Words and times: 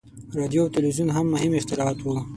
•راډیو 0.37 0.61
او 0.63 0.73
تلویزیون 0.75 1.09
هم 1.15 1.25
مهم 1.33 1.51
اختراعات 1.59 1.97
وو. 2.01 2.15